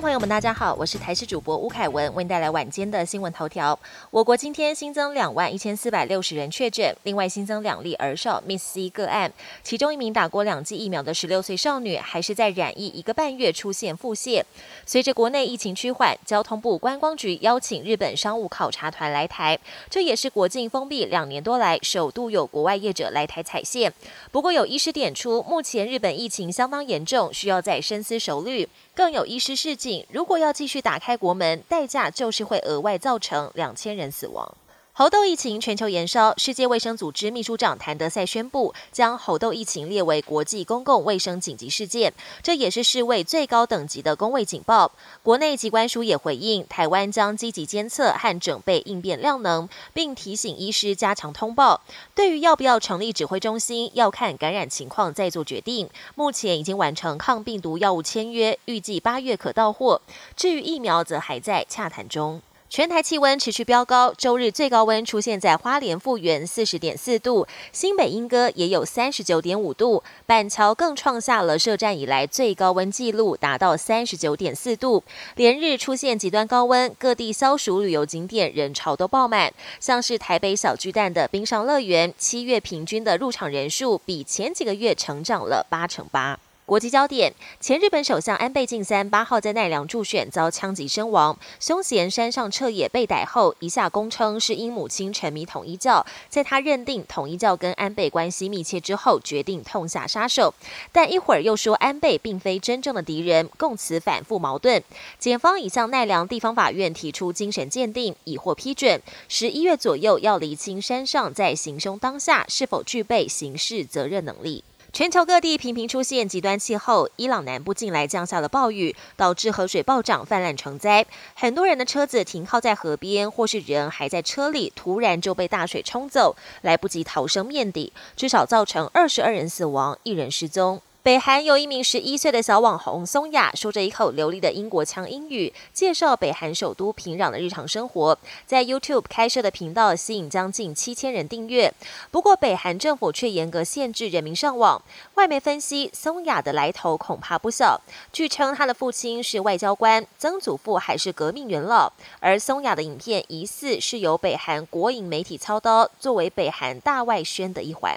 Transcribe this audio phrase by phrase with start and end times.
[0.00, 3.78] 朋友们，大家好，我是台视主播吴凯文，为您带来晚间的新闻头条。
[4.10, 9.32] 我国今天新增两万一千四百六十人确诊，另外新增两例儿少 Miss C 个案，
[9.62, 14.42] 其中一名打过两剂疫苗的十六岁少女，还是在染疫一个半月出现腹泻。
[14.84, 19.58] 随着国内疫情趋缓，交通部观光局邀请日本商务考察团来台，
[19.88, 23.90] 这也是国境封闭两年多来首度有国外业者来台采线。
[24.30, 28.68] 不过有医师点出，目前日本疫情相当严重，需要再深思熟虑。
[28.94, 29.76] 更有医师示
[30.10, 34.56] 如果要继续打开国门，代价就是会额外造成两千人死亡。
[34.98, 44.90] 猴痘疫情全球延烧，世界卫生组织秘书长谭德赛宣布，将猴痘疫情列为国际公共卫生紧急事件，这也是世卫最高等级的公卫警报。
[45.22, 51.82] 国内机关署也回应，台湾将积极监测和准备应变量能，并提醒医师加强通报。
[52.14, 55.90] 对于要不要成立指挥中心，要看感染情况再做决定。
[56.14, 60.00] 目前已经完成抗病毒药物签约，预计八月可到货。
[60.34, 62.40] 至于疫苗，则还在洽谈中。
[62.68, 75.04] 全台气温持续飙高，周日最高温出现在花莲富源四十点四度，新北莺歌也有三十九点五度，板桥更创下了设站以来最高温纪录，达到三十九点四度。
[75.36, 86.38] 连日出现极端高温，各地消暑旅游景点人潮都爆满，像是台北小巨蛋的冰上乐园，七月平均的入场人数比前几个月成长了八成八。
[86.66, 100.52] 国际焦点：前日本首相安倍晋三八号在奈良助选遭枪击身亡，凶嫌山上彻也被逮后，一下供称是因母亲沉迷统一教，在他认定统一教跟安倍关系密切之后，决定痛下杀手。
[100.90, 104.82] 但一会儿又说安倍并非真正的敌人，供词反复矛盾。
[105.20, 109.00] 检方已向奈良地方法院提出精神鉴定，已获批准。
[109.28, 114.64] 十一月左右要厘清山上在行凶当下是否具备刑事责任能力。
[114.96, 121.04] 全球各地频频出现极端气候，伊朗南部近来降下了暴雨，导致河水暴涨泛滥成灾。
[121.34, 130.80] 很多人的车子停靠在河边，或是人还在车里，突然就被大水冲走，来不及逃生面底，至少造成二十二人死亡，一人失踪。
[131.06, 138.18] 北韩有一名十一岁的小网红松雅，说着一口流利的英国腔英语，介绍北韩首都平壤的日常生活。
[138.44, 141.72] 在 YouTube 开设的频道吸引将近七千人订阅。
[142.10, 144.82] 不过，北韩政府却严格限制人民上网。
[145.14, 147.80] 外媒分析，松雅的来头恐怕不小。
[148.12, 151.92] 据称，他的父亲是外交官，曾祖父还是革命元老。
[152.18, 157.96] 而松雅的影片疑似是由北韩国营媒体操刀，作为北韩大外宣的一环。